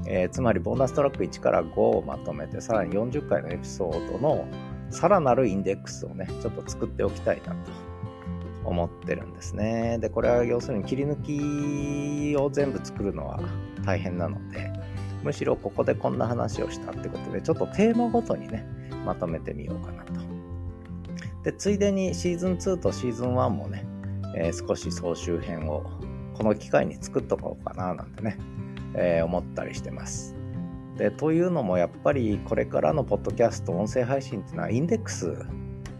[0.06, 4.46] えー、つまりボーナストラック1から5をまとめて、さらに40回のエピソードの
[4.90, 7.85] さらなるインデックスをね、ちょっと作っておきたいなと
[8.66, 9.98] 思ってるんですね。
[10.00, 13.40] で、これは要するに切り抜きを全部作るのは
[13.84, 14.72] 大変なので、
[15.22, 18.66] むしろここでこんな話をしたってことで、ちょっとテーマごとにね、
[19.04, 20.12] まとめてみようかなと。
[21.42, 23.86] で、ついでにシーズン2とシーズン1もね、
[24.36, 25.84] えー、少し総集編を
[26.34, 28.36] この機会に作っとこうかななんてね、
[28.94, 30.34] えー、思ったりしてます。
[30.96, 35.36] で、というのもやっぱりこれからのポッドキャスト、音声配信っていうのはインデックス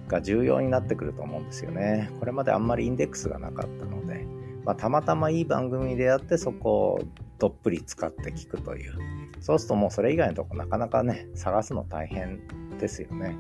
[0.09, 2.11] が重要になってくると思うんですよね。
[2.19, 4.27] これまであんまりインデックスがなかったので、
[4.65, 7.01] まあ、たまたまいい番組であってそこを
[7.39, 8.95] どっぷり使って聞くという。
[9.41, 12.41] そうするともうそれ以外のとこなかなかね、探すの大変
[12.79, 13.37] ですよね。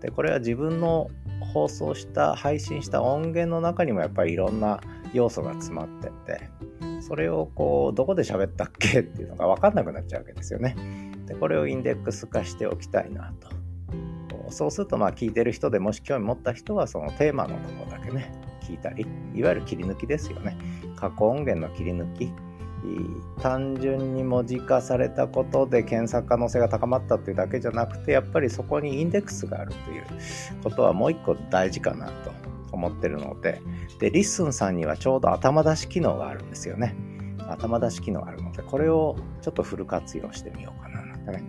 [0.00, 1.08] で、これは自分の
[1.52, 4.80] 放送した、配信した音源の中にもやっぱりいろんな
[5.12, 6.50] 要素が詰まってて、
[7.00, 10.76] それをこう、どこで喋ったっけっていうのがわかんなくなっちゃうわけですよね。
[11.26, 13.55] で、これをインデックス化しておきたいなと。
[14.50, 18.32] そうするとまあ聞いてる人でもし興味持った人はそのテーマのとこだけね
[18.62, 20.56] 聞いたりいわゆる切り抜きですよね。
[20.96, 22.32] 過去音源の切り抜き。
[23.40, 30.04] 単純に文字化されたことで検索可能性が高まったっていうだけじゃなくてやっぱりそこにインデックスがあるという
[30.62, 32.32] ことはもう一個大事かなと
[32.70, 33.60] 思ってるので。
[33.98, 36.94] でリッスンさんにはちょうど頭出し機能があるんですよね。
[37.48, 41.44] 頭出し機能があるのでこれをちょっとフル活用してみようかななんてね、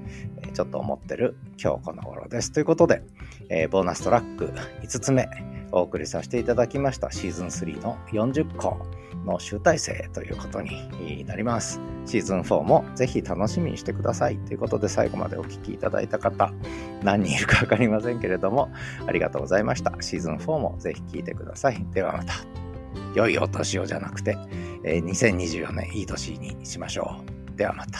[0.57, 2.51] ちょっと思ってる今日この頃です。
[2.51, 3.03] ということで、
[3.49, 4.51] えー、ボーナストラック
[4.81, 5.29] 5つ目
[5.71, 8.79] お送りさせていただきましたシーズン3の40個
[9.23, 11.79] の集大成ということになります。
[12.07, 16.51] シーズン4もぜひ楽しみにしてくださいということで最後までお聴きいただいた方
[17.03, 18.71] 何人いるかわかりませんけれども
[19.05, 19.93] ありがとうございました。
[20.01, 21.85] シーズン4もぜひ聴いてください。
[21.93, 22.33] ではまた。
[23.13, 24.35] 良いお年をじゃなくて、
[24.83, 27.21] えー、2024年いい年にしましょ
[27.53, 27.55] う。
[27.55, 27.99] ではまた。